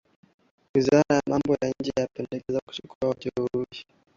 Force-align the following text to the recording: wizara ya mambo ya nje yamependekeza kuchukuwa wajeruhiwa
wizara 0.75 1.15
ya 1.17 1.21
mambo 1.29 1.53
ya 1.53 1.71
nje 1.79 1.91
yamependekeza 1.99 2.59
kuchukuwa 2.67 3.09
wajeruhiwa 3.11 3.83